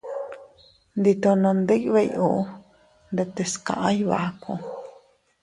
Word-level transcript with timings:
Nditono 0.97 1.49
ndibey 1.61 2.09
uu 2.27 2.43
ndetes 3.13 3.53
kaʼa 3.65 3.89
Iybaku. 4.01 4.53